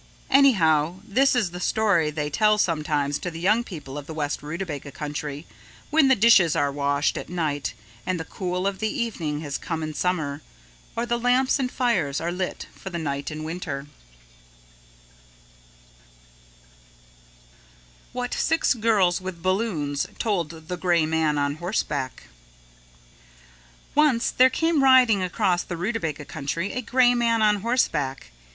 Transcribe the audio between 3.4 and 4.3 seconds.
people of the